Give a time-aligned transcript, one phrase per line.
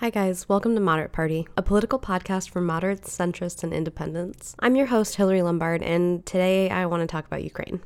[0.00, 0.48] Hi, guys.
[0.48, 4.54] Welcome to Moderate Party, a political podcast for moderates, centrists, and independents.
[4.58, 7.82] I'm your host, Hillary Lombard, and today I want to talk about Ukraine.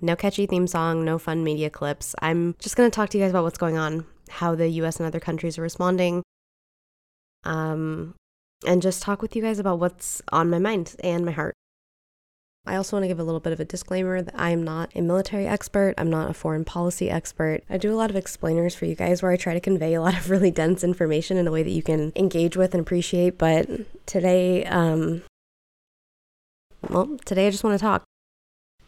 [0.00, 2.16] No catchy theme song, no fun media clips.
[2.20, 4.96] I'm just going to talk to you guys about what's going on, how the US
[4.96, 6.24] and other countries are responding,
[7.44, 8.16] um,
[8.66, 11.54] and just talk with you guys about what's on my mind and my heart.
[12.66, 14.90] I also want to give a little bit of a disclaimer that I am not
[14.94, 15.94] a military expert.
[15.96, 17.62] I'm not a foreign policy expert.
[17.70, 20.02] I do a lot of explainers for you guys where I try to convey a
[20.02, 23.38] lot of really dense information in a way that you can engage with and appreciate.
[23.38, 23.68] But
[24.06, 25.22] today, um,
[26.88, 28.04] well, today I just want to talk.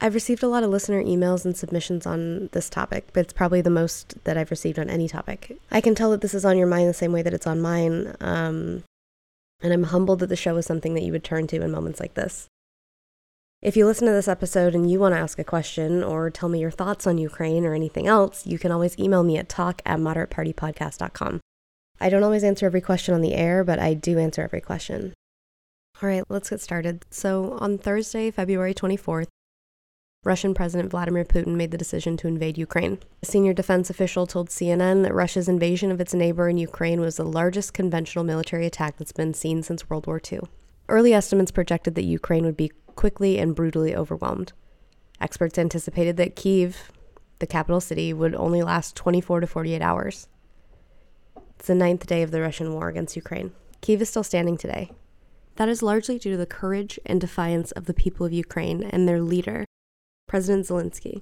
[0.00, 3.60] I've received a lot of listener emails and submissions on this topic, but it's probably
[3.60, 5.56] the most that I've received on any topic.
[5.70, 7.60] I can tell that this is on your mind the same way that it's on
[7.60, 8.16] mine.
[8.20, 8.82] Um,
[9.62, 12.00] and I'm humbled that the show is something that you would turn to in moments
[12.00, 12.48] like this.
[13.62, 16.48] If you listen to this episode and you want to ask a question or tell
[16.48, 19.80] me your thoughts on Ukraine or anything else, you can always email me at talk
[19.86, 21.40] at moderatepartypodcast.com.
[22.00, 25.14] I don't always answer every question on the air, but I do answer every question.
[26.02, 27.04] All right, let's get started.
[27.10, 29.28] So, on Thursday, February 24th,
[30.24, 32.98] Russian President Vladimir Putin made the decision to invade Ukraine.
[33.22, 37.16] A senior defense official told CNN that Russia's invasion of its neighbor in Ukraine was
[37.16, 40.40] the largest conventional military attack that's been seen since World War II.
[40.88, 44.52] Early estimates projected that Ukraine would be quickly and brutally overwhelmed.
[45.20, 46.90] Experts anticipated that Kiev,
[47.38, 50.28] the capital city, would only last 24 to 48 hours.
[51.58, 53.52] It's the ninth day of the Russian war against Ukraine.
[53.80, 54.90] Kiev is still standing today.
[55.56, 59.06] That is largely due to the courage and defiance of the people of Ukraine and
[59.06, 59.64] their leader,
[60.26, 61.20] President Zelensky.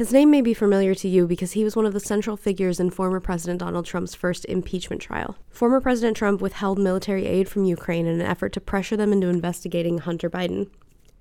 [0.00, 2.80] His name may be familiar to you because he was one of the central figures
[2.80, 5.36] in former President Donald Trump's first impeachment trial.
[5.50, 9.28] Former President Trump withheld military aid from Ukraine in an effort to pressure them into
[9.28, 10.70] investigating Hunter Biden.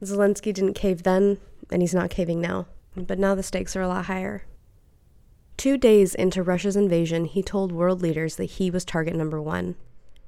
[0.02, 2.68] Zelensky didn't cave then, and he's not caving now.
[2.96, 4.46] But now the stakes are a lot higher.
[5.58, 9.76] Two days into Russia's invasion, he told world leaders that he was target number one,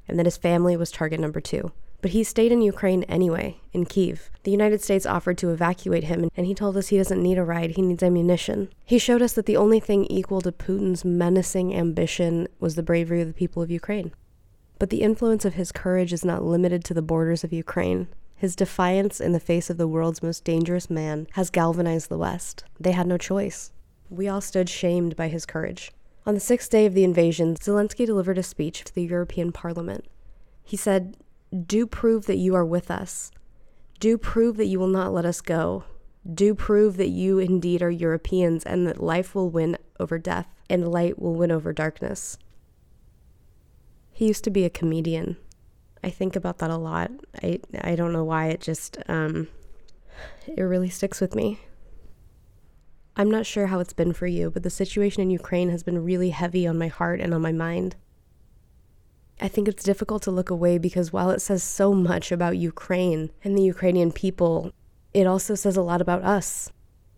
[0.10, 1.72] and that his family was target number two.
[2.02, 4.32] But he stayed in Ukraine anyway, in Kiev.
[4.44, 7.44] The United States offered to evacuate him, and he told us he doesn't need a
[7.44, 8.70] ride, he needs ammunition.
[8.84, 13.22] He showed us that the only thing equal to Putin's menacing ambition was the bravery
[13.22, 14.12] of the people of Ukraine.
[14.80, 18.08] But the influence of his courage is not limited to the borders of Ukraine.
[18.36, 22.64] His defiance in the face of the world's most dangerous man has galvanized the West.
[22.80, 23.72] They had no choice.
[24.10, 25.92] We all stood shamed by his courage.
[26.26, 30.06] On the sixth day of the invasion, Zelensky delivered a speech to the European Parliament.
[30.64, 31.16] He said,
[31.66, 33.32] do prove that you are with us.
[34.00, 35.84] Do prove that you will not let us go.
[36.32, 40.92] Do prove that you indeed are Europeans and that life will win over death and
[40.92, 42.38] light will win over darkness.
[44.12, 45.38] He used to be a comedian.
[46.04, 47.12] I think about that a lot.
[47.42, 49.48] I I don't know why it just um
[50.48, 51.60] it really sticks with me.
[53.16, 56.04] I'm not sure how it's been for you, but the situation in Ukraine has been
[56.04, 57.96] really heavy on my heart and on my mind.
[59.42, 63.32] I think it's difficult to look away because while it says so much about Ukraine
[63.44, 64.72] and the Ukrainian people,
[65.16, 66.72] it also says a lot about us,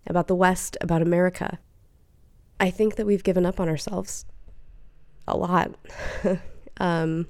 [0.08, 1.60] about the West, about America.
[2.62, 4.26] I think that we've given up on ourselves.
[5.28, 5.76] A lot.
[6.78, 7.28] um,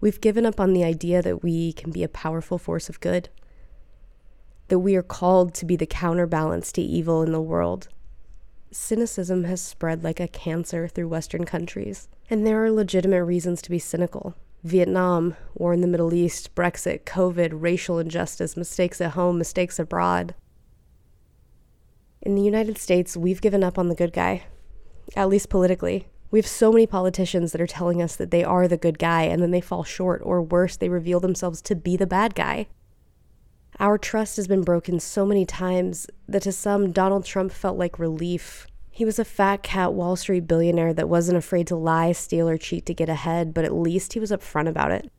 [0.00, 3.28] we've given up on the idea that we can be a powerful force of good,
[4.68, 7.88] that we are called to be the counterbalance to evil in the world
[8.72, 13.70] cynicism has spread like a cancer through Western countries, and there are legitimate reasons to
[13.70, 14.36] be cynical.
[14.62, 20.34] Vietnam, war in the Middle East, Brexit, COVID, racial injustice, mistakes at home, mistakes abroad.
[22.22, 24.44] In the United States, we've given up on the good guy,
[25.16, 26.06] at least politically.
[26.30, 29.22] We have so many politicians that are telling us that they are the good guy
[29.22, 32.68] and then they fall short, or worse, they reveal themselves to be the bad guy.
[33.80, 37.98] Our trust has been broken so many times that to some, Donald Trump felt like
[37.98, 38.66] relief.
[38.90, 42.58] He was a fat cat Wall Street billionaire that wasn't afraid to lie, steal, or
[42.58, 45.10] cheat to get ahead, but at least he was upfront about it.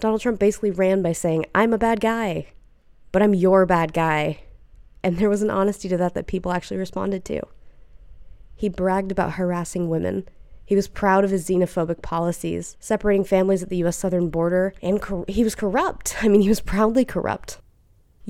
[0.00, 2.48] Donald Trump basically ran by saying, I'm a bad guy,
[3.12, 4.40] but I'm your bad guy.
[5.02, 7.42] And there was an honesty to that that people actually responded to.
[8.54, 10.26] He bragged about harassing women
[10.70, 15.02] he was proud of his xenophobic policies, separating families at the US southern border, and
[15.02, 16.18] cor- he was corrupt.
[16.22, 17.58] I mean, he was proudly corrupt.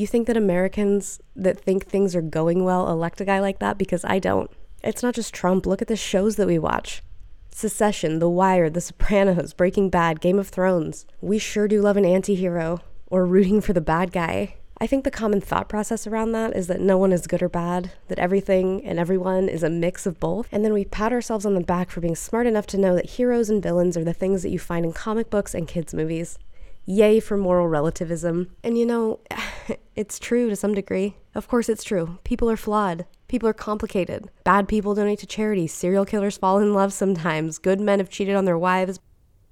[0.01, 3.77] You think that Americans that think things are going well elect a guy like that?
[3.77, 4.51] Because I don't.
[4.83, 5.67] It's not just Trump.
[5.67, 7.03] Look at the shows that we watch.
[7.51, 11.05] Succession, The Wire, The Sopranos, Breaking Bad, Game of Thrones.
[11.21, 14.55] We sure do love an anti hero or rooting for the bad guy.
[14.81, 17.51] I think the common thought process around that is that no one is good or
[17.51, 20.49] bad, that everything and everyone is a mix of both.
[20.51, 23.11] And then we pat ourselves on the back for being smart enough to know that
[23.11, 26.39] heroes and villains are the things that you find in comic books and kids' movies.
[26.87, 28.51] Yay for moral relativism.
[28.65, 29.21] And you know,
[29.97, 31.17] it's true to some degree.
[31.35, 32.19] Of course, it's true.
[32.25, 33.07] People are flawed.
[33.29, 34.31] People are complicated.
[34.45, 35.67] Bad people donate to charity.
[35.67, 37.59] Serial killers fall in love sometimes.
[37.59, 38.99] Good men have cheated on their wives.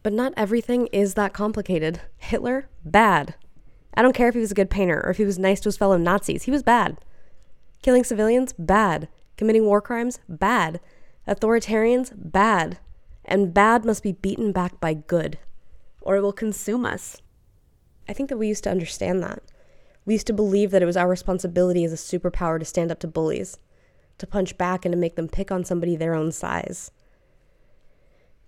[0.02, 2.00] But not everything is that complicated.
[2.16, 3.34] Hitler, bad.
[3.94, 5.68] I don't care if he was a good painter or if he was nice to
[5.68, 6.44] his fellow Nazis.
[6.44, 6.98] He was bad.
[7.82, 9.08] Killing civilians, bad.
[9.36, 10.80] Committing war crimes, bad.
[11.26, 12.78] Authoritarians, bad.
[13.24, 15.38] And bad must be beaten back by good,
[16.08, 17.20] or it will consume us.
[18.08, 19.42] I think that we used to understand that.
[20.06, 22.98] We used to believe that it was our responsibility as a superpower to stand up
[23.00, 23.58] to bullies
[24.16, 26.90] to punch back and to make them pick on somebody their own size.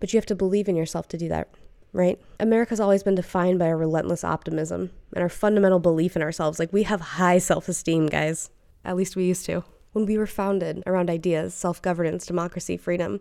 [0.01, 1.49] But you have to believe in yourself to do that,
[1.93, 2.19] right?
[2.41, 6.59] America's always been defined by our relentless optimism and our fundamental belief in ourselves.
[6.59, 8.49] Like, we have high self esteem, guys.
[8.87, 9.65] At least we used to.
[9.93, 13.21] When we were founded around ideas, self governance, democracy, freedom,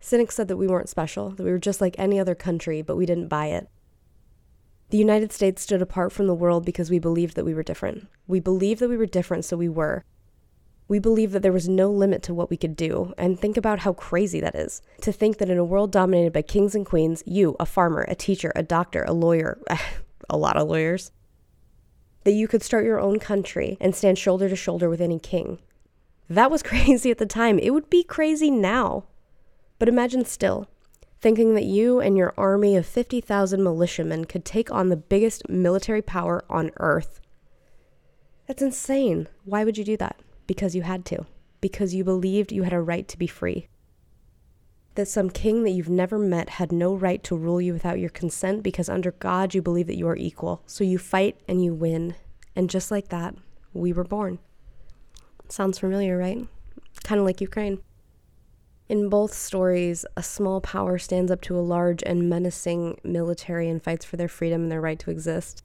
[0.00, 2.96] cynics said that we weren't special, that we were just like any other country, but
[2.96, 3.68] we didn't buy it.
[4.90, 8.06] The United States stood apart from the world because we believed that we were different.
[8.28, 10.04] We believed that we were different, so we were.
[10.88, 13.80] We believed that there was no limit to what we could do, and think about
[13.80, 14.82] how crazy that is.
[15.00, 18.14] To think that in a world dominated by kings and queens, you, a farmer, a
[18.14, 19.58] teacher, a doctor, a lawyer,
[20.30, 21.10] a lot of lawyers,
[22.22, 25.58] that you could start your own country and stand shoulder to shoulder with any king.
[26.30, 27.58] That was crazy at the time.
[27.58, 29.04] It would be crazy now.
[29.78, 30.68] But imagine still
[31.20, 36.02] thinking that you and your army of 50,000 militiamen could take on the biggest military
[36.02, 37.20] power on earth.
[38.46, 39.28] That's insane.
[39.44, 40.20] Why would you do that?
[40.46, 41.26] because you had to,
[41.60, 43.68] because you believed you had a right to be free.
[44.94, 48.10] That some king that you've never met had no right to rule you without your
[48.10, 50.62] consent because under God you believe that you are equal.
[50.66, 52.14] So you fight and you win.
[52.54, 53.34] And just like that,
[53.74, 54.38] we were born.
[55.48, 56.46] Sounds familiar, right?
[57.04, 57.80] Kind of like Ukraine.
[58.88, 63.82] In both stories, a small power stands up to a large and menacing military and
[63.82, 65.64] fights for their freedom and their right to exist.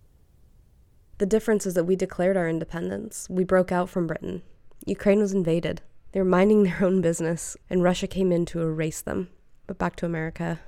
[1.20, 3.28] The difference is that we declared our independence.
[3.30, 4.42] We broke out from Britain.
[4.88, 5.82] Ukraine was invaded.
[6.14, 9.30] They were minding their own business, and Russia came in to erase them.
[9.68, 10.60] But back to America.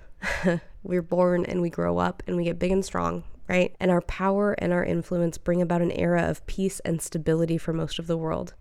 [0.83, 3.75] we're born and we grow up and we get big and strong, right?
[3.79, 7.73] And our power and our influence bring about an era of peace and stability for
[7.73, 8.53] most of the world.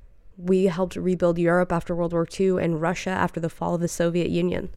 [0.44, 3.86] We helped rebuild Europe after World War II and Russia after the fall of the
[3.86, 4.70] Soviet Union.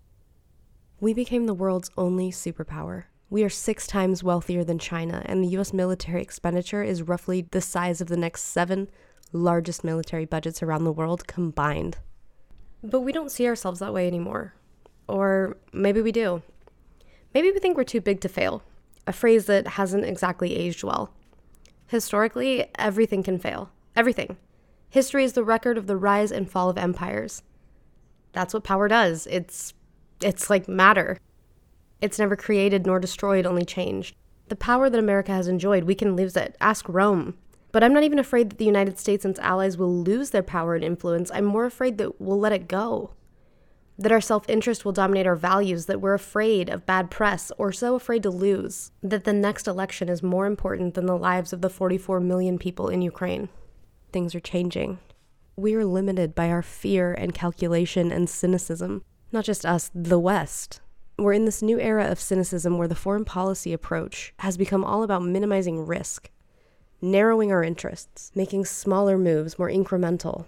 [1.00, 3.06] We became the world's only superpower.
[3.31, 7.62] We are six times wealthier than China, and the US military expenditure is roughly the
[7.62, 8.91] size of the next seven
[9.31, 11.97] largest military budgets around the world combined.
[12.83, 14.53] But we don't see ourselves that way anymore.
[15.07, 16.44] Or maybe we do.
[17.33, 18.62] Maybe we think we're too big to fail,
[19.07, 21.12] a phrase that hasn't exactly aged well.
[21.88, 23.71] Historically, everything can fail.
[23.95, 24.38] Everything.
[24.95, 27.44] History is the record of the rise and fall of empires.
[28.31, 29.27] That's what power does.
[29.30, 29.74] It's
[30.21, 31.19] it's like matter.
[32.00, 34.15] It's never created nor destroyed, only changed.
[34.47, 36.56] The power that America has enjoyed, we can lose it.
[36.62, 37.36] Ask Rome.
[37.74, 40.42] But I'm not even afraid that the United States and its allies will lose their
[40.42, 41.30] power and influence.
[41.30, 43.12] I'm more afraid that we'll let it go.
[43.98, 47.74] That our self interest will dominate our values, that we're afraid of bad press or
[47.74, 51.59] so afraid to lose, that the next election is more important than the lives of
[51.59, 53.50] the 44 million people in Ukraine.
[54.15, 55.00] Things are changing.
[55.57, 59.03] We are limited by our fear and calculation and cynicism.
[59.33, 60.79] Not just us, the West.
[61.19, 65.03] We're in this new era of cynicism where the foreign policy approach has become all
[65.03, 66.29] about minimizing risk
[67.01, 70.45] narrowing our interests, making smaller moves more incremental,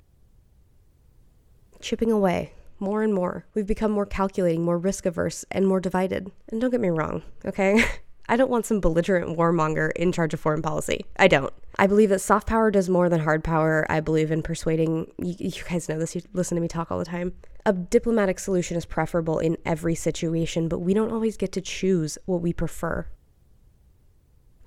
[1.81, 3.45] chipping away more and more.
[3.53, 6.31] We've become more calculating, more risk averse, and more divided.
[6.47, 7.83] And don't get me wrong, okay?
[8.29, 11.05] I don't want some belligerent warmonger in charge of foreign policy.
[11.17, 11.53] I don't.
[11.79, 13.85] I believe that soft power does more than hard power.
[13.89, 16.99] I believe in persuading, you, you guys know this, you listen to me talk all
[16.99, 17.33] the time.
[17.65, 22.17] A diplomatic solution is preferable in every situation, but we don't always get to choose
[22.25, 23.05] what we prefer.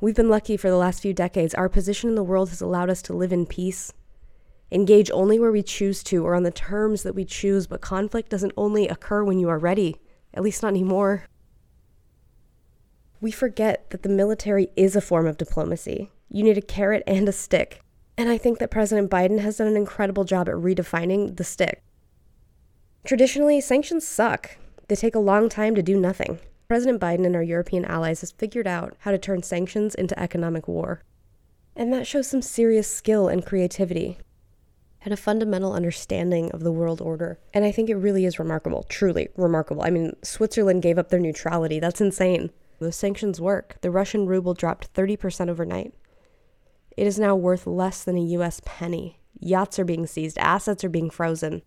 [0.01, 1.55] We've been lucky for the last few decades.
[1.55, 3.93] Our position in the world has allowed us to live in peace,
[4.73, 8.31] engage only where we choose to or on the terms that we choose, but conflict
[8.31, 9.97] doesn't only occur when you are ready,
[10.33, 11.25] at least not anymore.
[13.21, 16.11] We forget that the military is a form of diplomacy.
[16.31, 17.83] You need a carrot and a stick.
[18.17, 21.83] And I think that President Biden has done an incredible job at redefining the stick.
[23.05, 24.57] Traditionally, sanctions suck.
[24.89, 26.39] They take a long time to do nothing.
[26.69, 30.69] President Biden and our European allies has figured out how to turn sanctions into economic
[30.69, 31.03] war.
[31.75, 34.19] And that shows some serious skill and creativity
[35.03, 37.39] and a fundamental understanding of the world order.
[37.55, 39.83] And I think it really is remarkable, truly remarkable.
[39.83, 41.81] I mean, Switzerland gave up their neutrality.
[41.81, 42.51] That's insane.
[42.81, 43.77] Those sanctions work.
[43.83, 45.95] The Russian ruble dropped 30% overnight.
[46.97, 49.21] It is now worth less than a US penny.
[49.39, 51.63] Yachts are being seized, assets are being frozen.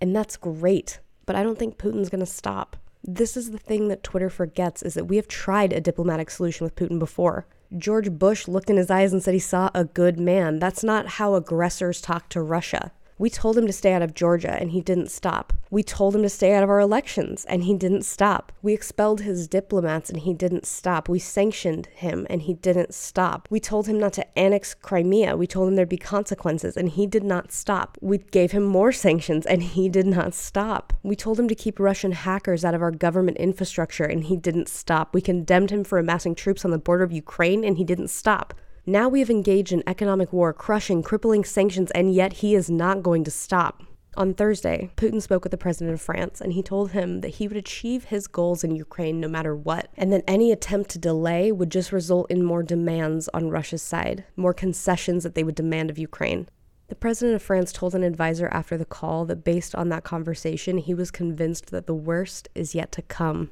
[0.00, 1.00] And that's great.
[1.26, 2.76] But I don't think Putin's going to stop.
[3.02, 6.64] This is the thing that Twitter forgets is that we have tried a diplomatic solution
[6.64, 7.46] with Putin before.
[7.76, 10.58] George Bush looked in his eyes and said he saw a good man.
[10.58, 12.92] That's not how aggressors talk to Russia.
[13.16, 15.52] We told him to stay out of Georgia and he didn't stop.
[15.70, 18.52] We told him to stay out of our elections and he didn't stop.
[18.60, 21.08] We expelled his diplomats and he didn't stop.
[21.08, 23.46] We sanctioned him and he didn't stop.
[23.50, 25.36] We told him not to annex Crimea.
[25.36, 27.98] We told him there'd be consequences and he did not stop.
[28.00, 30.92] We gave him more sanctions and he did not stop.
[31.02, 34.68] We told him to keep Russian hackers out of our government infrastructure and he didn't
[34.68, 35.14] stop.
[35.14, 38.54] We condemned him for amassing troops on the border of Ukraine and he didn't stop.
[38.86, 43.02] Now we have engaged in economic war, crushing, crippling sanctions, and yet he is not
[43.02, 43.82] going to stop.
[44.16, 47.48] On Thursday, Putin spoke with the president of France and he told him that he
[47.48, 51.50] would achieve his goals in Ukraine no matter what, and that any attempt to delay
[51.50, 55.88] would just result in more demands on Russia's side, more concessions that they would demand
[55.88, 56.46] of Ukraine.
[56.88, 60.76] The president of France told an advisor after the call that based on that conversation,
[60.76, 63.50] he was convinced that the worst is yet to come.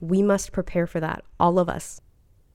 [0.00, 2.00] We must prepare for that, all of us.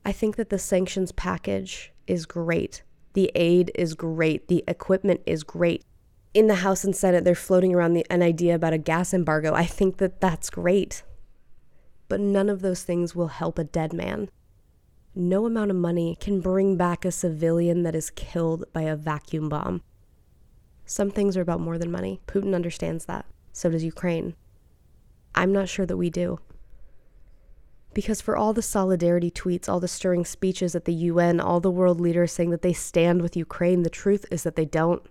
[0.06, 2.84] I think that the sanctions package is great.
[3.14, 4.46] The aid is great.
[4.46, 5.82] The equipment is great.
[6.32, 9.52] In the House and Senate, they're floating around the, an idea about a gas embargo.
[9.52, 11.02] I think that that's great.
[12.08, 14.30] But none of those things will help a dead man.
[15.12, 19.48] No amount of money can bring back a civilian that is killed by a vacuum
[19.48, 19.82] bomb.
[20.84, 22.20] Some things are about more than money.
[22.28, 23.26] Putin understands that.
[23.52, 24.36] So does Ukraine.
[25.34, 26.38] I'm not sure that we do.
[27.96, 31.70] Because for all the solidarity tweets, all the stirring speeches at the UN, all the
[31.70, 35.02] world leaders saying that they stand with Ukraine, the truth is that they don't.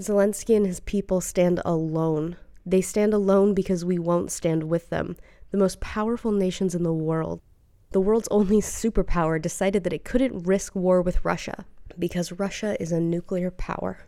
[0.00, 2.38] Zelensky and his people stand alone.
[2.64, 5.18] They stand alone because we won't stand with them.
[5.50, 7.42] The most powerful nations in the world,
[7.90, 11.66] the world's only superpower, decided that it couldn't risk war with Russia
[11.98, 14.06] because Russia is a nuclear power.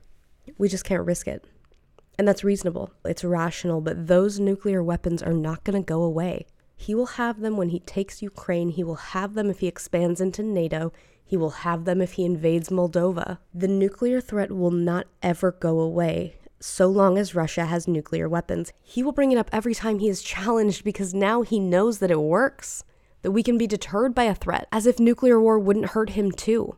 [0.57, 1.45] We just can't risk it.
[2.19, 2.91] And that's reasonable.
[3.05, 6.47] It's rational, but those nuclear weapons are not going to go away.
[6.77, 8.71] He will have them when he takes Ukraine.
[8.71, 10.93] He will have them if he expands into NATO.
[11.25, 13.39] He will have them if he invades Moldova.
[13.53, 18.73] The nuclear threat will not ever go away so long as Russia has nuclear weapons.
[18.83, 22.11] He will bring it up every time he is challenged because now he knows that
[22.11, 22.85] it works,
[23.23, 26.31] that we can be deterred by a threat, as if nuclear war wouldn't hurt him
[26.31, 26.77] too.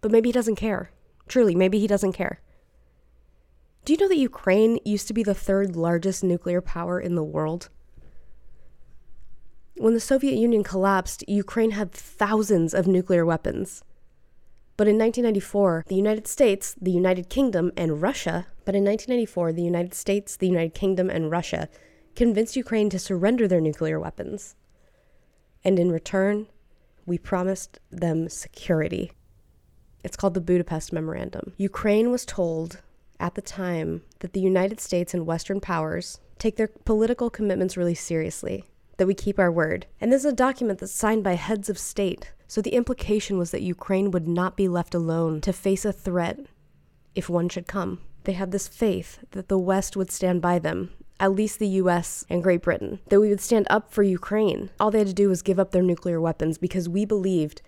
[0.00, 0.92] But maybe he doesn't care.
[1.26, 2.40] Truly, maybe he doesn't care.
[3.88, 7.24] Do you know that Ukraine used to be the third largest nuclear power in the
[7.24, 7.70] world?
[9.78, 13.82] When the Soviet Union collapsed, Ukraine had thousands of nuclear weapons.
[14.76, 19.62] But in 1994, the United States, the United Kingdom, and Russia, but in 1994, the
[19.62, 21.70] United States, the United Kingdom, and Russia
[22.14, 24.54] convinced Ukraine to surrender their nuclear weapons.
[25.64, 26.48] And in return,
[27.06, 29.12] we promised them security.
[30.04, 31.54] It's called the Budapest Memorandum.
[31.56, 32.82] Ukraine was told
[33.20, 37.94] at the time that the United States and Western powers take their political commitments really
[37.94, 38.64] seriously,
[38.96, 39.86] that we keep our word.
[40.00, 42.32] And this is a document that's signed by heads of state.
[42.46, 46.40] So the implication was that Ukraine would not be left alone to face a threat
[47.14, 48.00] if one should come.
[48.24, 52.24] They had this faith that the West would stand by them, at least the US
[52.28, 54.70] and Great Britain, that we would stand up for Ukraine.
[54.78, 57.62] All they had to do was give up their nuclear weapons because we believed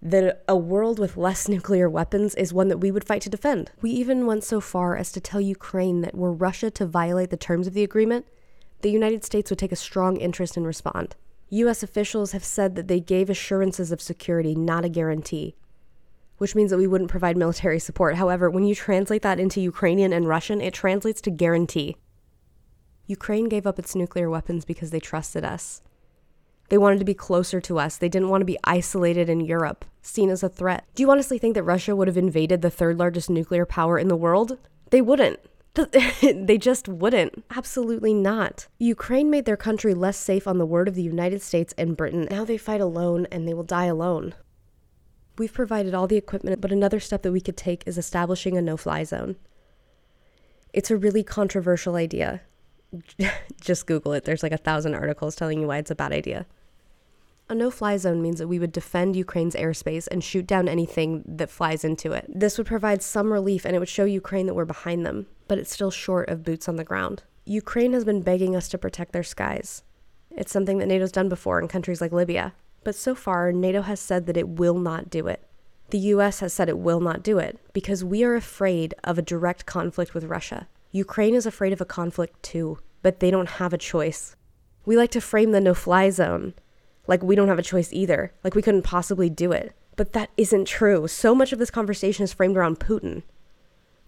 [0.00, 3.70] that a world with less nuclear weapons is one that we would fight to defend.
[3.82, 7.36] We even went so far as to tell Ukraine that were Russia to violate the
[7.36, 8.26] terms of the agreement,
[8.82, 11.16] the United States would take a strong interest and respond.
[11.50, 11.82] U.S.
[11.82, 15.56] officials have said that they gave assurances of security, not a guarantee,
[16.36, 18.16] which means that we wouldn't provide military support.
[18.16, 21.96] However, when you translate that into Ukrainian and Russian, it translates to guarantee.
[23.06, 25.80] Ukraine gave up its nuclear weapons because they trusted us.
[26.68, 27.96] They wanted to be closer to us.
[27.96, 30.84] They didn't want to be isolated in Europe, seen as a threat.
[30.94, 34.08] Do you honestly think that Russia would have invaded the third largest nuclear power in
[34.08, 34.58] the world?
[34.90, 35.40] They wouldn't.
[36.22, 37.44] they just wouldn't.
[37.50, 38.66] Absolutely not.
[38.78, 42.26] Ukraine made their country less safe on the word of the United States and Britain.
[42.30, 44.34] Now they fight alone and they will die alone.
[45.38, 48.62] We've provided all the equipment, but another step that we could take is establishing a
[48.62, 49.36] no fly zone.
[50.72, 52.42] It's a really controversial idea.
[53.60, 54.24] just Google it.
[54.24, 56.46] There's like a thousand articles telling you why it's a bad idea.
[57.50, 61.24] A no fly zone means that we would defend Ukraine's airspace and shoot down anything
[61.26, 62.26] that flies into it.
[62.28, 65.56] This would provide some relief and it would show Ukraine that we're behind them, but
[65.56, 67.22] it's still short of boots on the ground.
[67.46, 69.82] Ukraine has been begging us to protect their skies.
[70.30, 72.52] It's something that NATO's done before in countries like Libya,
[72.84, 75.42] but so far, NATO has said that it will not do it.
[75.88, 79.22] The US has said it will not do it because we are afraid of a
[79.22, 80.68] direct conflict with Russia.
[80.92, 84.36] Ukraine is afraid of a conflict too, but they don't have a choice.
[84.84, 86.52] We like to frame the no fly zone
[87.08, 88.32] like we don't have a choice either.
[88.44, 89.72] Like we couldn't possibly do it.
[89.96, 91.08] But that isn't true.
[91.08, 93.24] So much of this conversation is framed around Putin.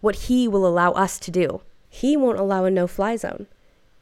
[0.01, 1.63] What he will allow us to do.
[1.89, 3.49] He won't allow a no fly zone.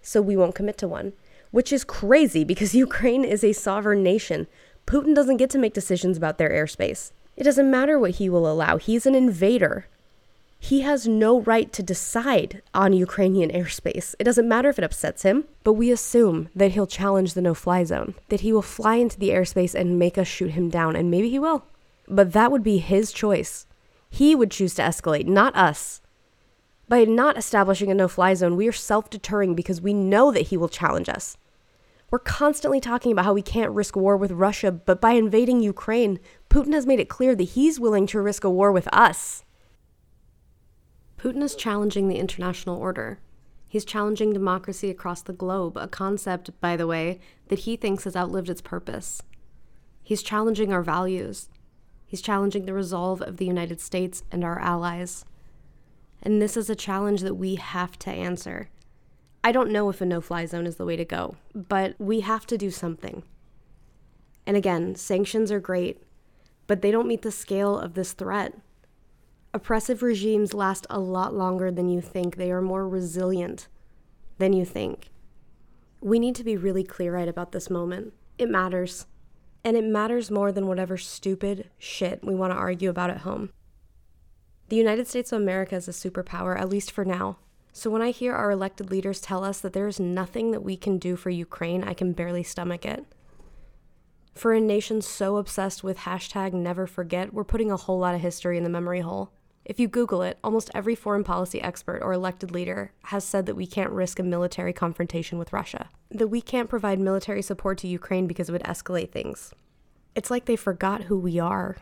[0.02, 1.14] So we won't commit to one.
[1.50, 4.48] Which is crazy because Ukraine is a sovereign nation.
[4.86, 7.12] Putin doesn't get to make decisions about their airspace.
[7.36, 8.76] It doesn't matter what he will allow.
[8.78, 9.86] He's an invader.
[10.58, 14.14] He has no right to decide on Ukrainian airspace.
[14.18, 17.54] It doesn't matter if it upsets him, but we assume that he'll challenge the no
[17.54, 20.96] fly zone, that he will fly into the airspace and make us shoot him down,
[20.96, 21.64] and maybe he will.
[22.08, 23.66] But that would be his choice.
[24.10, 26.00] He would choose to escalate, not us.
[26.88, 30.48] By not establishing a no fly zone, we are self deterring because we know that
[30.48, 31.36] he will challenge us.
[32.10, 36.18] We're constantly talking about how we can't risk war with Russia, but by invading Ukraine,
[36.48, 39.44] Putin has made it clear that he's willing to risk a war with us.
[41.18, 43.18] Putin is challenging the international order.
[43.66, 48.16] He's challenging democracy across the globe, a concept, by the way, that he thinks has
[48.16, 49.20] outlived its purpose.
[50.02, 51.48] He's challenging our values.
[52.06, 55.24] He's challenging the resolve of the United States and our allies.
[56.22, 58.70] And this is a challenge that we have to answer.
[59.44, 62.20] I don't know if a no fly zone is the way to go, but we
[62.20, 63.22] have to do something.
[64.46, 66.02] And again, sanctions are great,
[66.66, 68.54] but they don't meet the scale of this threat.
[69.54, 73.66] Oppressive regimes last a lot longer than you think, they are more resilient
[74.36, 75.10] than you think.
[76.00, 78.12] We need to be really clear eyed about this moment.
[78.36, 79.06] It matters.
[79.64, 83.50] And it matters more than whatever stupid shit we want to argue about at home.
[84.68, 87.38] The United States of America is a superpower, at least for now.
[87.72, 90.76] So when I hear our elected leaders tell us that there is nothing that we
[90.76, 93.06] can do for Ukraine, I can barely stomach it.
[94.34, 98.20] For a nation so obsessed with hashtag never forget, we're putting a whole lot of
[98.20, 99.32] history in the memory hole.
[99.68, 103.54] If you Google it, almost every foreign policy expert or elected leader has said that
[103.54, 107.86] we can't risk a military confrontation with Russia, that we can't provide military support to
[107.86, 109.52] Ukraine because it would escalate things.
[110.14, 111.76] It's like they forgot who we are.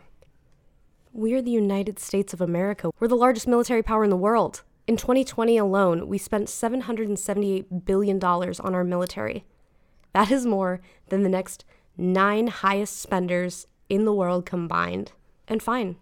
[1.13, 2.91] We're the United States of America.
[2.99, 4.63] We're the largest military power in the world.
[4.85, 9.45] In 2020 alone, we spent $778 billion on our military.
[10.11, 11.63] That is more than the next
[11.95, 15.13] nine highest spenders in the world combined.
[15.47, 15.95] And fine.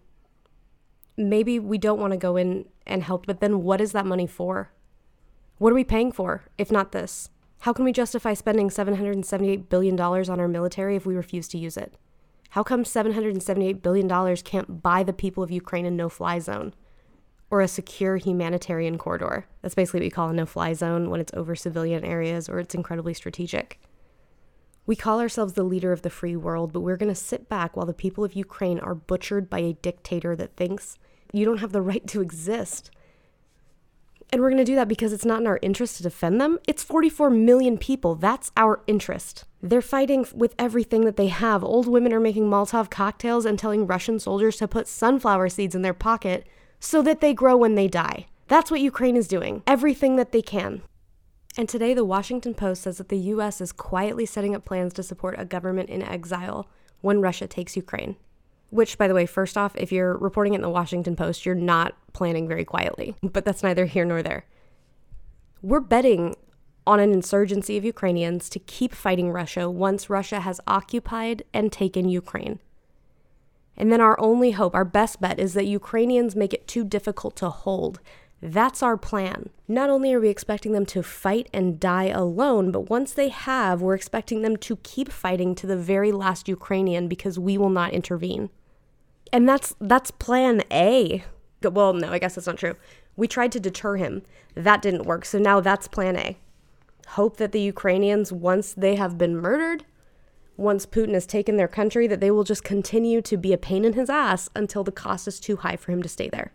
[1.16, 4.26] Maybe we don't want to go in and help, but then what is that money
[4.26, 4.70] for?
[5.58, 7.30] What are we paying for, if not this?
[7.60, 11.76] How can we justify spending $778 billion on our military if we refuse to use
[11.76, 11.94] it?
[12.50, 16.74] How come $778 billion can't buy the people of Ukraine a no fly zone?
[17.50, 19.46] or a secure humanitarian corridor.
[19.62, 22.58] That's basically what we call a no fly zone when it's over civilian areas or
[22.58, 23.80] it's incredibly strategic.
[24.84, 27.76] We call ourselves the leader of the free world, but we're going to sit back
[27.76, 30.96] while the people of Ukraine are butchered by a dictator that thinks
[31.32, 32.90] you don't have the right to exist.
[34.32, 36.58] And we're going to do that because it's not in our interest to defend them.
[36.66, 38.16] It's 44 million people.
[38.16, 39.44] That's our interest.
[39.62, 41.62] They're fighting with everything that they have.
[41.62, 45.82] Old women are making Molotov cocktails and telling Russian soldiers to put sunflower seeds in
[45.82, 46.46] their pocket
[46.80, 48.26] so that they grow when they die.
[48.48, 50.82] That's what Ukraine is doing, everything that they can.
[51.56, 55.02] And today, the Washington Post says that the US is quietly setting up plans to
[55.02, 56.68] support a government in exile
[57.00, 58.16] when Russia takes Ukraine.
[58.70, 61.54] Which, by the way, first off, if you're reporting it in the Washington Post, you're
[61.54, 63.14] not planning very quietly.
[63.22, 64.44] But that's neither here nor there.
[65.62, 66.34] We're betting
[66.86, 72.08] on an insurgency of Ukrainians to keep fighting Russia once Russia has occupied and taken
[72.08, 72.60] Ukraine.
[73.76, 77.36] And then our only hope, our best bet, is that Ukrainians make it too difficult
[77.36, 78.00] to hold.
[78.40, 79.50] That's our plan.
[79.66, 83.80] Not only are we expecting them to fight and die alone, but once they have,
[83.80, 87.92] we're expecting them to keep fighting to the very last Ukrainian because we will not
[87.92, 88.50] intervene.
[89.32, 91.24] And that's that's plan A.
[91.62, 92.76] Well, no, I guess that's not true.
[93.16, 94.22] We tried to deter him.
[94.54, 95.24] That didn't work.
[95.24, 96.36] So now that's plan A.
[97.08, 99.84] Hope that the Ukrainians once they have been murdered,
[100.56, 103.84] once Putin has taken their country, that they will just continue to be a pain
[103.84, 106.52] in his ass until the cost is too high for him to stay there.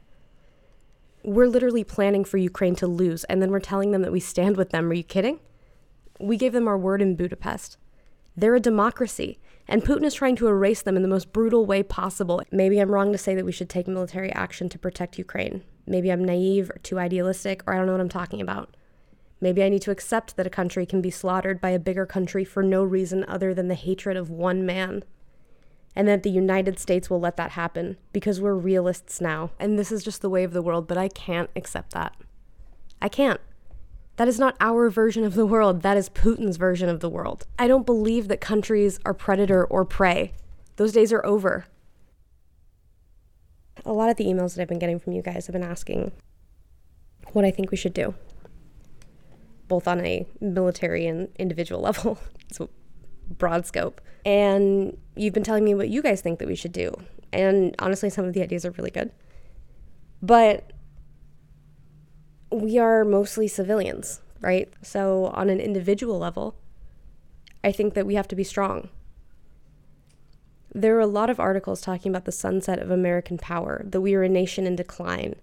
[1.24, 4.58] We're literally planning for Ukraine to lose, and then we're telling them that we stand
[4.58, 4.90] with them.
[4.90, 5.40] Are you kidding?
[6.20, 7.78] We gave them our word in Budapest.
[8.36, 9.40] They're a democracy,
[9.72, 12.42] and Putin is trying to erase them in the most brutal way possible.
[12.52, 15.64] Maybe I'm wrong to say that we should take military action to protect Ukraine.
[15.88, 18.76] Maybe I'm naive or too idealistic, or I don't know what I'm talking about.
[19.40, 22.44] Maybe I need to accept that a country can be slaughtered by a bigger country
[22.44, 25.06] for no reason other than the hatred of one man.
[25.96, 29.52] And that the United States will let that happen because we're realists now.
[29.58, 32.14] And this is just the way of the world, but I can't accept that.
[33.02, 33.40] I can't.
[34.22, 35.82] That is not our version of the world.
[35.82, 37.48] That is Putin's version of the world.
[37.58, 40.34] I don't believe that countries are predator or prey.
[40.76, 41.66] Those days are over.
[43.84, 46.12] A lot of the emails that I've been getting from you guys have been asking
[47.32, 48.14] what I think we should do
[49.68, 52.20] both on a military and individual level.
[52.52, 52.70] so
[53.40, 54.02] broad scope.
[54.24, 56.94] And you've been telling me what you guys think that we should do.
[57.34, 59.10] And honestly, some of the ideas are really good.
[60.22, 60.74] But
[62.52, 64.72] we are mostly civilians, right?
[64.82, 66.56] So, on an individual level,
[67.64, 68.90] I think that we have to be strong.
[70.74, 74.16] There are a lot of articles talking about the sunset of American power, that we
[74.16, 75.36] are a nation in decline,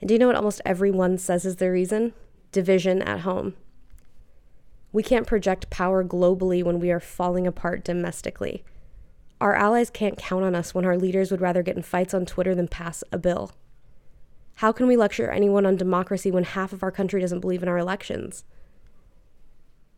[0.00, 2.14] And do you know what almost everyone says is the reason?
[2.52, 3.54] Division at home.
[4.92, 8.64] We can't project power globally when we are falling apart domestically.
[9.40, 12.26] Our allies can't count on us when our leaders would rather get in fights on
[12.26, 13.52] Twitter than pass a bill.
[14.60, 17.68] How can we lecture anyone on democracy when half of our country doesn't believe in
[17.70, 18.44] our elections?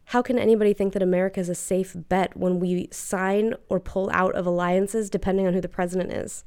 [0.05, 4.09] How can anybody think that America is a safe bet when we sign or pull
[4.13, 6.45] out of alliances depending on who the president is?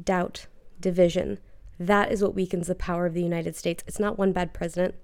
[0.00, 0.46] Doubt,
[0.78, 1.40] division.
[1.80, 3.82] That is what weakens the power of the United States.
[3.88, 4.94] It's not one bad president,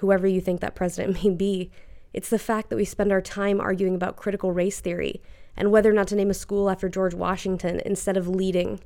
[0.00, 1.70] whoever you think that president may be.
[2.12, 5.22] It's the fact that we spend our time arguing about critical race theory
[5.56, 8.80] and whether or not to name a school after George Washington instead of leading.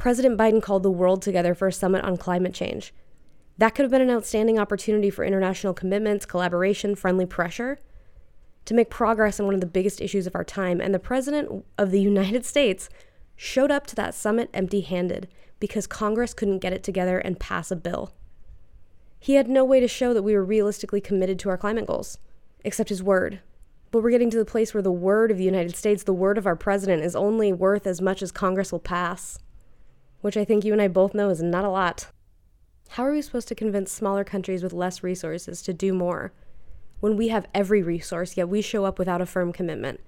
[0.00, 2.94] President Biden called the world together for a summit on climate change.
[3.58, 7.78] That could have been an outstanding opportunity for international commitments, collaboration, friendly pressure
[8.64, 10.80] to make progress on one of the biggest issues of our time.
[10.80, 12.88] And the President of the United States
[13.36, 17.70] showed up to that summit empty handed because Congress couldn't get it together and pass
[17.70, 18.14] a bill.
[19.18, 22.16] He had no way to show that we were realistically committed to our climate goals,
[22.64, 23.40] except his word.
[23.90, 26.38] But we're getting to the place where the word of the United States, the word
[26.38, 29.38] of our president, is only worth as much as Congress will pass,
[30.20, 32.08] which I think you and I both know is not a lot.
[32.90, 36.32] How are we supposed to convince smaller countries with less resources to do more
[37.00, 40.00] when we have every resource, yet we show up without a firm commitment?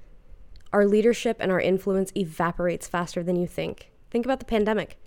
[0.73, 3.91] Our leadership and our influence evaporates faster than you think.
[4.11, 4.99] Think about the pandemic.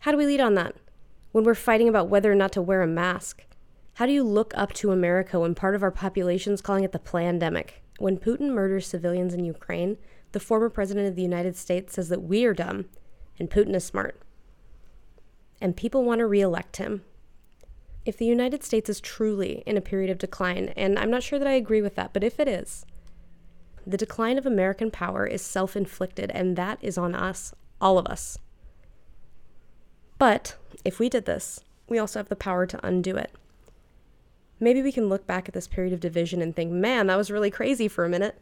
[0.00, 0.74] How do we lead on that?
[1.32, 3.44] When we're fighting about whether or not to wear a mask?
[3.94, 6.92] How do you look up to America when part of our population is calling it
[6.92, 7.82] the pandemic?
[7.98, 9.98] When Putin murders civilians in Ukraine,
[10.32, 12.86] the former president of the United States says that we are dumb
[13.38, 14.21] and Putin is smart.
[15.62, 17.02] And people want to re-elect him.
[18.04, 21.38] If the United States is truly in a period of decline, and I'm not sure
[21.38, 22.84] that I agree with that, but if it is,
[23.86, 28.06] the decline of American power is self inflicted, and that is on us, all of
[28.06, 28.36] us.
[30.18, 33.32] But if we did this, we also have the power to undo it
[34.62, 37.30] maybe we can look back at this period of division and think, man, that was
[37.30, 38.40] really crazy for a minute.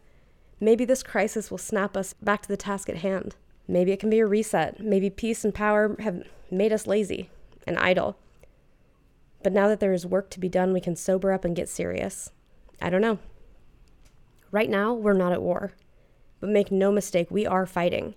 [0.59, 3.35] Maybe this crisis will snap us back to the task at hand.
[3.67, 4.79] Maybe it can be a reset.
[4.79, 7.29] Maybe peace and power have made us lazy
[7.65, 8.17] and idle.
[9.43, 11.69] But now that there is work to be done, we can sober up and get
[11.69, 12.31] serious.
[12.81, 13.19] I don't know.
[14.51, 15.71] Right now, we're not at war.
[16.39, 18.15] But make no mistake, we are fighting.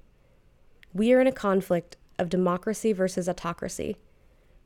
[0.93, 3.97] We are in a conflict of democracy versus autocracy.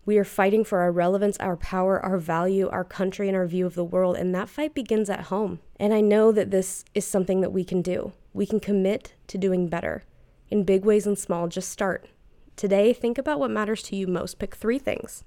[0.06, 3.66] We are fighting for our relevance, our power, our value, our country, and our view
[3.66, 4.16] of the world.
[4.16, 5.60] And that fight begins at home.
[5.78, 8.12] And I know that this is something that we can do.
[8.32, 10.04] We can commit to doing better
[10.50, 11.48] in big ways and small.
[11.48, 12.08] Just start.
[12.56, 14.38] Today, think about what matters to you most.
[14.38, 15.24] Pick three things.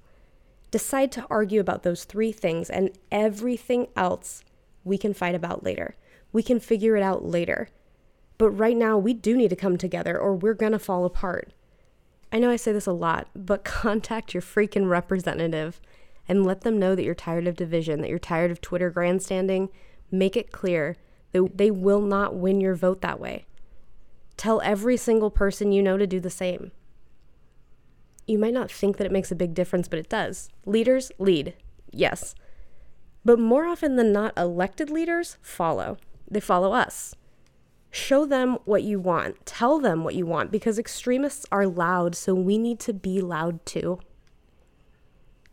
[0.69, 4.43] Decide to argue about those three things, and everything else
[4.83, 5.95] we can fight about later.
[6.31, 7.69] We can figure it out later.
[8.37, 11.53] But right now, we do need to come together or we're to fall apart.
[12.31, 15.79] I know I say this a lot, but contact your freaking representative
[16.27, 19.69] and let them know that you're tired of division, that you're tired of Twitter grandstanding.
[20.09, 20.97] Make it clear
[21.33, 23.45] that they will not win your vote that way.
[24.41, 26.71] Tell every single person you know to do the same.
[28.25, 30.49] You might not think that it makes a big difference, but it does.
[30.65, 31.53] Leaders lead,
[31.91, 32.33] yes.
[33.23, 35.97] But more often than not, elected leaders follow.
[36.27, 37.13] They follow us.
[37.91, 39.45] Show them what you want.
[39.45, 43.63] Tell them what you want because extremists are loud, so we need to be loud
[43.63, 43.99] too.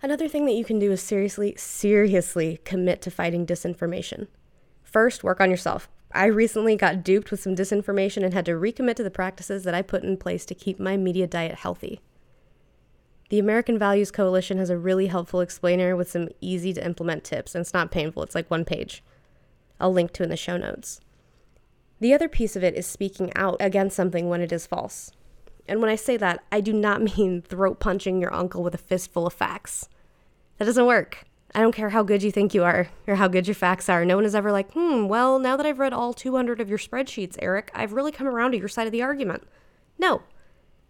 [0.01, 4.29] Another thing that you can do is seriously, seriously commit to fighting disinformation.
[4.83, 5.91] First, work on yourself.
[6.13, 9.75] I recently got duped with some disinformation and had to recommit to the practices that
[9.75, 12.01] I put in place to keep my media diet healthy.
[13.29, 17.55] The American Values Coalition has a really helpful explainer with some easy to implement tips,
[17.55, 19.03] and it's not painful, it's like one page.
[19.79, 21.01] I'll link to in the show notes.
[22.01, 25.13] The other piece of it is speaking out against something when it is false.
[25.67, 28.79] And when I say that, I do not mean throat punching your uncle with a
[28.79, 29.89] fistful of facts.
[30.57, 31.25] That doesn't work.
[31.55, 34.05] I don't care how good you think you are or how good your facts are.
[34.05, 36.79] No one is ever like, hmm, well, now that I've read all 200 of your
[36.79, 39.45] spreadsheets, Eric, I've really come around to your side of the argument.
[39.99, 40.23] No.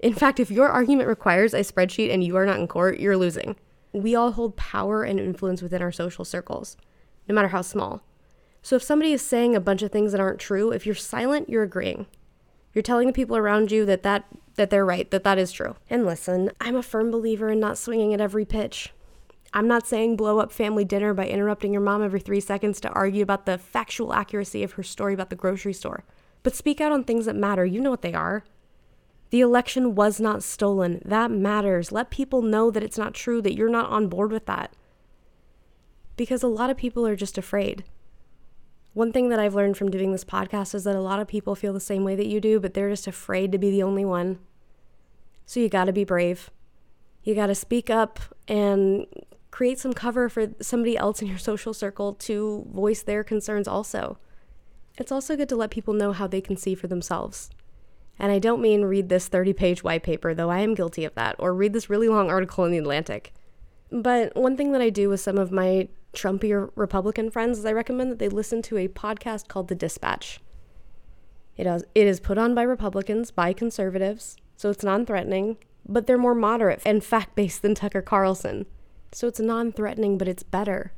[0.00, 3.16] In fact, if your argument requires a spreadsheet and you are not in court, you're
[3.16, 3.56] losing.
[3.92, 6.76] We all hold power and influence within our social circles,
[7.28, 8.02] no matter how small.
[8.62, 11.48] So if somebody is saying a bunch of things that aren't true, if you're silent,
[11.48, 12.06] you're agreeing.
[12.74, 15.76] You're telling the people around you that that that they're right, that that is true.
[15.88, 18.92] And listen, I'm a firm believer in not swinging at every pitch.
[19.52, 22.90] I'm not saying blow up family dinner by interrupting your mom every 3 seconds to
[22.90, 26.04] argue about the factual accuracy of her story about the grocery store.
[26.42, 27.64] But speak out on things that matter.
[27.64, 28.44] You know what they are.
[29.30, 31.02] The election was not stolen.
[31.04, 31.92] That matters.
[31.92, 34.74] Let people know that it's not true, that you're not on board with that.
[36.16, 37.84] Because a lot of people are just afraid.
[38.92, 41.54] One thing that I've learned from doing this podcast is that a lot of people
[41.54, 44.04] feel the same way that you do, but they're just afraid to be the only
[44.04, 44.38] one.
[45.46, 46.50] So you gotta be brave.
[47.22, 49.06] You got to speak up and
[49.58, 54.16] create some cover for somebody else in your social circle to voice their concerns also.
[54.96, 57.50] It's also good to let people know how they can see for themselves.
[58.20, 61.16] And I don't mean read this 30 page white paper, though I am guilty of
[61.16, 63.34] that, or read this really long article in The Atlantic.
[63.90, 67.72] But one thing that I do with some of my Trumpier Republican friends is I
[67.72, 70.38] recommend that they listen to a podcast called The Dispatch.
[71.56, 71.66] It
[71.96, 76.80] is put on by Republicans, by conservatives, so it's non threatening, but they're more moderate
[76.86, 78.64] and fact based than Tucker Carlson.
[79.12, 80.92] So it's non threatening, but it's better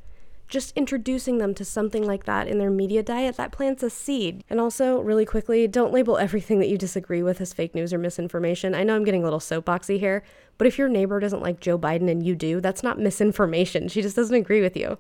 [0.51, 4.45] just introducing them to something like that in their media diet, that plants a seed.
[4.51, 7.99] And also, really quickly, don't label everything that you disagree with as fake news or
[7.99, 8.75] misinformation.
[8.75, 10.23] I know I'm getting a little soapboxy here,
[10.59, 13.89] but if your neighbor doesn't like Joe Biden and you do, that's not misinformation.
[13.89, 14.99] She just doesn't agree with you.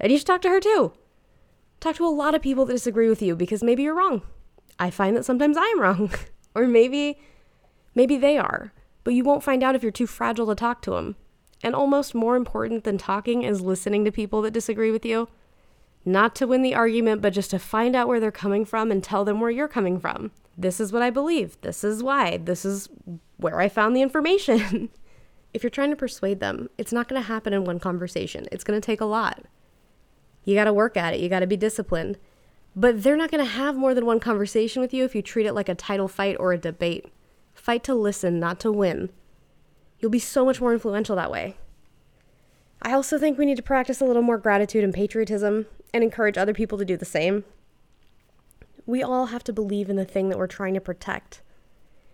[0.00, 0.92] And you should talk to her too.
[1.80, 4.22] Talk to a lot of people that disagree with you because maybe you're wrong.
[4.78, 6.10] I find that sometimes I'm wrong.
[6.54, 7.20] or maybe
[7.94, 8.72] maybe they are.
[9.04, 11.16] But you won't find out if you're too fragile to talk to them.
[11.62, 15.28] And almost more important than talking is listening to people that disagree with you.
[16.04, 19.02] Not to win the argument, but just to find out where they're coming from and
[19.02, 20.30] tell them where you're coming from.
[20.56, 21.60] This is what I believe.
[21.60, 22.38] This is why.
[22.38, 22.88] This is
[23.36, 24.90] where I found the information.
[25.54, 28.46] if you're trying to persuade them, it's not going to happen in one conversation.
[28.52, 29.44] It's going to take a lot.
[30.44, 32.18] You got to work at it, you got to be disciplined.
[32.74, 35.46] But they're not going to have more than one conversation with you if you treat
[35.46, 37.06] it like a title fight or a debate.
[37.54, 39.10] Fight to listen, not to win.
[39.98, 41.56] You'll be so much more influential that way.
[42.80, 46.38] I also think we need to practice a little more gratitude and patriotism and encourage
[46.38, 47.44] other people to do the same.
[48.86, 51.42] We all have to believe in the thing that we're trying to protect.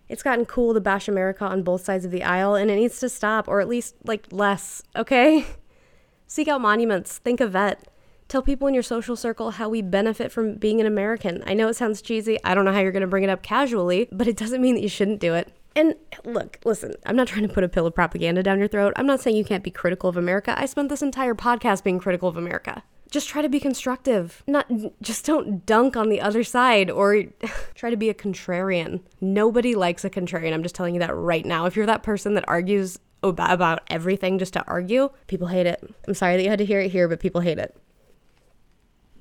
[0.08, 2.98] It's gotten cool to bash America on both sides of the aisle, and it needs
[3.00, 5.46] to stop, or at least, like, less, okay?
[6.26, 7.88] Seek out monuments, think of vet.
[8.28, 11.42] Tell people in your social circle how we benefit from being an American.
[11.46, 12.38] I know it sounds cheesy.
[12.42, 14.74] I don't know how you're going to bring it up casually, but it doesn't mean
[14.74, 15.52] that you shouldn't do it.
[15.76, 18.92] And look, listen, I'm not trying to put a pill of propaganda down your throat.
[18.96, 20.54] I'm not saying you can't be critical of America.
[20.56, 22.84] I spent this entire podcast being critical of America.
[23.10, 24.42] Just try to be constructive.
[24.46, 24.70] Not
[25.02, 27.24] just don't dunk on the other side or
[27.74, 29.00] try to be a contrarian.
[29.20, 30.52] Nobody likes a contrarian.
[30.52, 31.66] I'm just telling you that right now.
[31.66, 35.82] If you're that person that argues about everything just to argue, people hate it.
[36.06, 37.76] I'm sorry that you had to hear it here, but people hate it.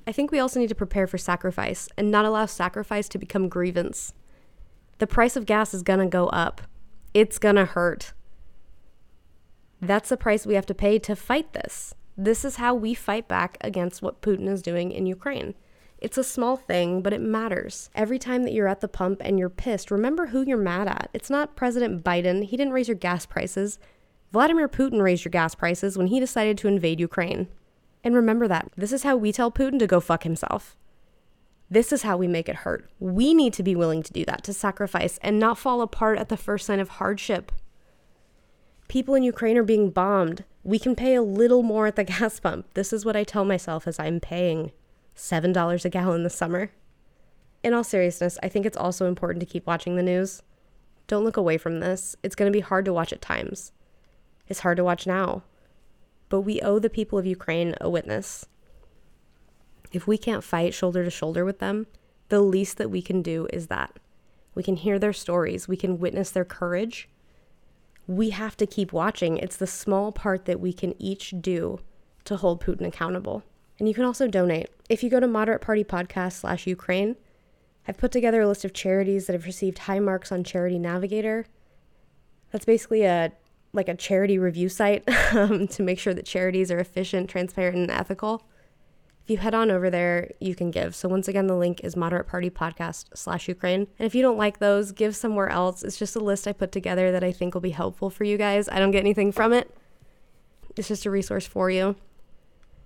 [0.06, 3.48] I think we also need to prepare for sacrifice and not allow sacrifice to become
[3.48, 4.12] grievance
[4.98, 6.62] the price of gas is going to go up.
[7.12, 8.12] It's going to hurt.
[9.80, 11.94] That's the price we have to pay to fight this.
[12.16, 15.54] This is how we fight back against what Putin is doing in Ukraine.
[15.98, 17.90] It's a small thing, but it matters.
[17.94, 21.08] Every time that you're at the pump and you're pissed, remember who you're mad at.
[21.12, 22.44] It's not President Biden.
[22.44, 23.78] He didn't raise your gas prices.
[24.32, 27.48] Vladimir Putin raised your gas prices when he decided to invade Ukraine.
[28.02, 28.70] And remember that.
[28.76, 30.76] This is how we tell Putin to go fuck himself.
[31.74, 32.88] This is how we make it hurt.
[33.00, 36.28] We need to be willing to do that, to sacrifice and not fall apart at
[36.28, 37.50] the first sign of hardship.
[38.86, 40.44] People in Ukraine are being bombed.
[40.62, 42.72] We can pay a little more at the gas pump.
[42.74, 44.70] This is what I tell myself as I'm paying
[45.16, 46.70] $7 a gallon this summer.
[47.64, 50.44] In all seriousness, I think it's also important to keep watching the news.
[51.08, 52.14] Don't look away from this.
[52.22, 53.72] It's going to be hard to watch at times.
[54.46, 55.42] It's hard to watch now.
[56.28, 58.46] But we owe the people of Ukraine a witness.
[59.92, 61.86] If we can't fight shoulder to shoulder with them,
[62.28, 63.98] the least that we can do is that.
[64.54, 67.08] We can hear their stories, we can witness their courage.
[68.06, 69.38] We have to keep watching.
[69.38, 71.80] It's the small part that we can each do
[72.24, 73.42] to hold Putin accountable.
[73.78, 74.68] And you can also donate.
[74.90, 77.16] If you go to Moderate Party Podcast slash Ukraine,
[77.88, 81.46] I've put together a list of charities that have received high marks on Charity Navigator.
[82.50, 83.32] That's basically a
[83.72, 85.02] like a charity review site
[85.34, 88.46] um, to make sure that charities are efficient, transparent, and ethical.
[89.24, 90.94] If you head on over there, you can give.
[90.94, 93.86] So once again, the link is moderate party podcast slash Ukraine.
[93.98, 95.82] And if you don't like those, give somewhere else.
[95.82, 98.36] It's just a list I put together that I think will be helpful for you
[98.36, 98.68] guys.
[98.68, 99.74] I don't get anything from it.
[100.76, 101.96] It's just a resource for you.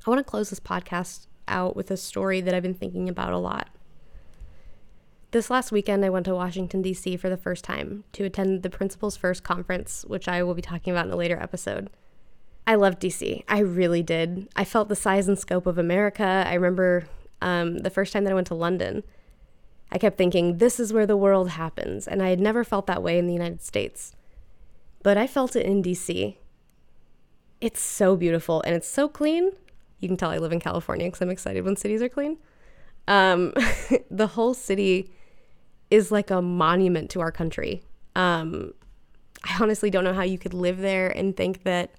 [0.07, 3.33] I want to close this podcast out with a story that I've been thinking about
[3.33, 3.68] a lot.
[5.33, 7.16] This last weekend, I went to Washington, D.C.
[7.16, 10.92] for the first time to attend the Principles First Conference, which I will be talking
[10.92, 11.90] about in a later episode.
[12.68, 13.44] I loved DC.
[13.48, 14.46] I really did.
[14.54, 16.44] I felt the size and scope of America.
[16.46, 17.09] I remember
[17.40, 19.04] um, the first time that I went to London,
[19.90, 22.07] I kept thinking, this is where the world happens.
[22.07, 24.14] And I had never felt that way in the United States.
[25.02, 26.37] But I felt it in DC.
[27.62, 29.52] It's so beautiful and it's so clean.
[29.98, 32.37] You can tell I live in California because I'm excited when cities are clean.
[33.07, 33.54] Um,
[34.11, 35.11] the whole city
[35.90, 37.83] is like a monument to our country.
[38.14, 38.74] Um,
[39.42, 41.92] I honestly don't know how you could live there and think that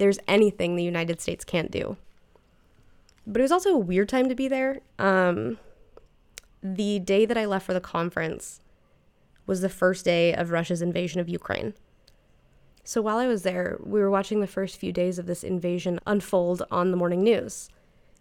[0.00, 1.96] there's anything the United States can't do.
[3.26, 4.80] But it was also a weird time to be there.
[4.98, 5.58] Um,
[6.62, 8.60] the day that I left for the conference
[9.46, 11.74] was the first day of Russia's invasion of Ukraine.
[12.82, 16.00] So while I was there, we were watching the first few days of this invasion
[16.06, 17.68] unfold on the morning news.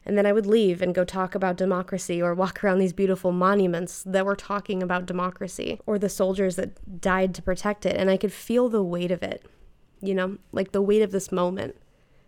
[0.05, 3.31] And then I would leave and go talk about democracy or walk around these beautiful
[3.31, 7.95] monuments that were talking about democracy or the soldiers that died to protect it.
[7.95, 9.45] And I could feel the weight of it,
[10.01, 11.75] you know, like the weight of this moment,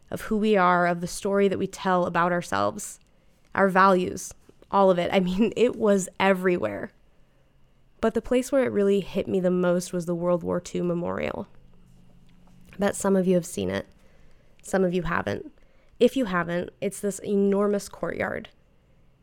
[0.10, 3.00] of who we are, of the story that we tell about ourselves,
[3.56, 4.34] our values,
[4.70, 5.10] all of it.
[5.14, 6.92] I mean, it was everywhere.
[8.02, 10.82] But the place where it really hit me the most was the World War II
[10.82, 11.48] Memorial.
[12.74, 13.88] I bet some of you have seen it,
[14.64, 15.52] some of you haven't.
[16.00, 18.50] If you haven't, it's this enormous courtyard.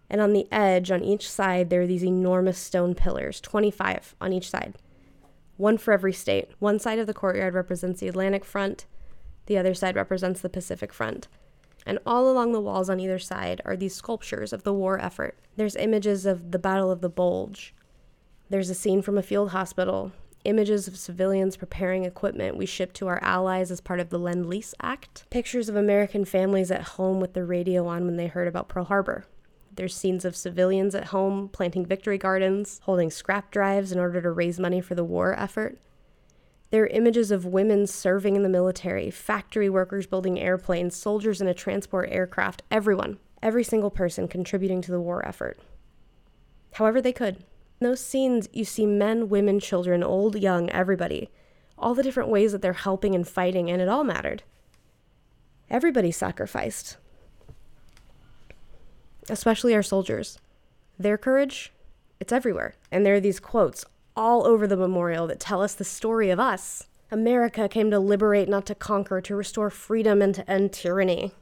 [0.09, 4.33] And on the edge, on each side, there are these enormous stone pillars, 25 on
[4.33, 4.75] each side,
[5.59, 6.49] one for every state.
[6.59, 8.87] One side of the courtyard represents the Atlantic front,
[9.45, 11.29] the other side represents the Pacific front.
[11.85, 15.39] And all along the walls on either side are these sculptures of the war effort.
[15.57, 17.75] There's images of the Battle of the Bulge.
[18.51, 20.13] There's a scene from a field hospital
[20.45, 24.47] images of civilians preparing equipment we shipped to our allies as part of the Lend
[24.47, 28.49] Lease Act, pictures of American families at home with the radio on when they heard
[28.49, 29.27] about Pearl Harbor.
[29.79, 34.33] There's scenes of civilians at home planting victory gardens, holding scrap drives in order to
[34.33, 35.79] raise money for the war effort.
[36.71, 41.47] There are images of women serving in the military, factory workers building airplanes, soldiers in
[41.47, 45.57] a transport aircraft, everyone, every single person contributing to the war effort.
[46.73, 47.37] However, they could.
[47.81, 51.31] In those scenes, you see men, women, children, old, young, everybody,
[51.79, 54.43] all the different ways that they're helping and fighting, and it all mattered.
[55.71, 56.97] Everybody sacrificed,
[59.31, 60.39] especially our soldiers.
[60.99, 61.73] Their courage,
[62.21, 62.75] it's everywhere.
[62.91, 63.85] And there are these quotes
[64.17, 66.89] all over the memorial that tell us the story of us.
[67.11, 71.33] America came to liberate, not to conquer, to restore freedom and to end tyranny.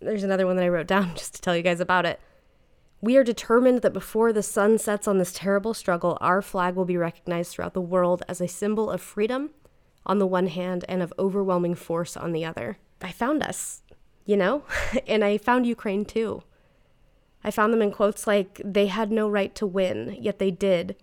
[0.00, 2.20] There's another one that I wrote down just to tell you guys about it.
[3.00, 6.84] We are determined that before the sun sets on this terrible struggle, our flag will
[6.84, 9.50] be recognized throughout the world as a symbol of freedom
[10.06, 12.78] on the one hand and of overwhelming force on the other.
[13.02, 13.82] I found us,
[14.24, 14.64] you know?
[15.06, 16.42] and I found Ukraine too.
[17.44, 20.96] I found them in quotes like, they had no right to win, yet they did.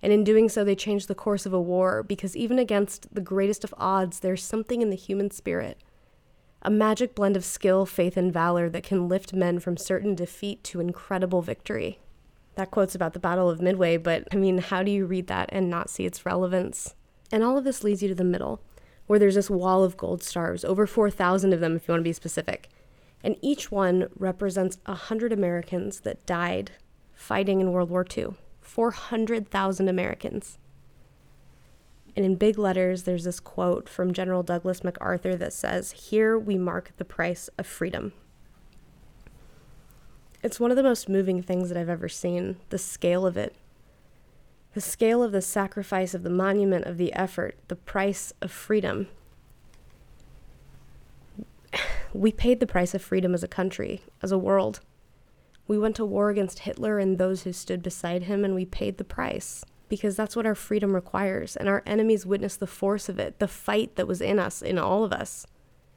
[0.00, 3.20] And in doing so, they changed the course of a war because even against the
[3.20, 5.78] greatest of odds, there's something in the human spirit
[6.62, 10.62] a magic blend of skill, faith, and valor that can lift men from certain defeat
[10.64, 12.00] to incredible victory.
[12.56, 15.48] That quote's about the Battle of Midway, but I mean, how do you read that
[15.52, 16.94] and not see its relevance?
[17.30, 18.60] And all of this leads you to the middle,
[19.06, 22.08] where there's this wall of gold stars, over 4,000 of them if you want to
[22.08, 22.68] be specific.
[23.22, 26.72] And each one represents 100 Americans that died
[27.14, 28.34] fighting in World War II.
[28.60, 30.58] 400,000 Americans.
[32.14, 36.58] And in big letters, there's this quote from General Douglas MacArthur that says, Here we
[36.58, 38.12] mark the price of freedom.
[40.42, 43.54] It's one of the most moving things that I've ever seen, the scale of it.
[44.74, 49.08] The scale of the sacrifice, of the monument, of the effort, the price of freedom.
[52.12, 54.80] We paid the price of freedom as a country, as a world.
[55.66, 58.96] We went to war against Hitler and those who stood beside him, and we paid
[58.96, 63.18] the price because that's what our freedom requires, and our enemies witnessed the force of
[63.18, 65.46] it, the fight that was in us, in all of us.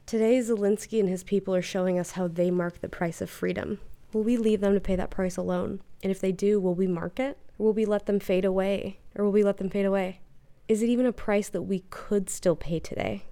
[0.06, 3.78] Today, Zelensky and his people are showing us how they mark the price of freedom.
[4.12, 5.80] Will we leave them to pay that price alone?
[6.02, 7.38] And if they do, will we mark it?
[7.58, 8.98] Or will we let them fade away?
[9.14, 10.20] Or will we let them fade away?
[10.68, 13.24] Is it even a price that we could still pay today?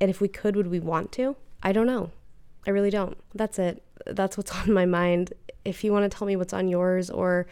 [0.00, 1.36] And if we could, would we want to?
[1.64, 2.10] I don't know.
[2.66, 3.16] I really don't.
[3.34, 3.82] That's it.
[4.06, 5.32] That's what's on my mind.
[5.64, 7.46] If you want to tell me what's on yours or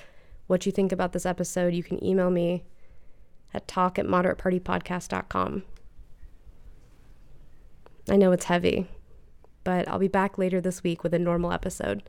[0.46, 2.62] what you think about this episode, you can email me
[3.54, 5.62] at talk at moderatepartypodcast.com.
[8.10, 8.86] I know it's heavy,
[9.64, 12.02] but I'll be back later this week with a normal episode.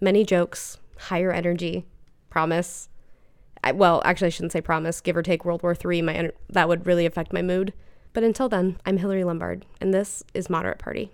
[0.00, 1.86] Many jokes, higher energy,
[2.30, 2.88] promise.
[3.62, 5.00] I, well, actually, I shouldn't say promise.
[5.00, 7.72] Give or take World War III, my that would really affect my mood.
[8.12, 11.10] But until then, I'm Hillary Lombard, and this is Moderate Party.